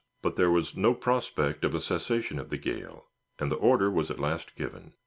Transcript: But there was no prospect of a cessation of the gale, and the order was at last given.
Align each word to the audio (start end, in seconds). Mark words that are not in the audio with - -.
But 0.23 0.35
there 0.35 0.49
was 0.49 0.75
no 0.75 0.95
prospect 0.95 1.63
of 1.63 1.75
a 1.75 1.79
cessation 1.79 2.39
of 2.39 2.49
the 2.49 2.57
gale, 2.57 3.05
and 3.37 3.51
the 3.51 3.55
order 3.55 3.91
was 3.91 4.09
at 4.09 4.19
last 4.19 4.55
given. 4.55 4.95